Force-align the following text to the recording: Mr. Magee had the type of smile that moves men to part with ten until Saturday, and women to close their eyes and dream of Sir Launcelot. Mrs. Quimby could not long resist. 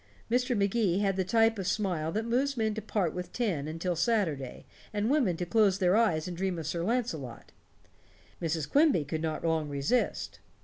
Mr. 0.31 0.57
Magee 0.57 0.97
had 0.97 1.15
the 1.15 1.23
type 1.23 1.59
of 1.59 1.67
smile 1.67 2.11
that 2.11 2.25
moves 2.25 2.57
men 2.57 2.73
to 2.73 2.81
part 2.81 3.13
with 3.13 3.31
ten 3.31 3.67
until 3.67 3.95
Saturday, 3.95 4.65
and 4.91 5.11
women 5.11 5.37
to 5.37 5.45
close 5.45 5.77
their 5.77 5.95
eyes 5.95 6.27
and 6.27 6.35
dream 6.35 6.57
of 6.57 6.65
Sir 6.65 6.83
Launcelot. 6.83 7.51
Mrs. 8.41 8.67
Quimby 8.67 9.05
could 9.05 9.21
not 9.21 9.45
long 9.45 9.69
resist. 9.69 10.39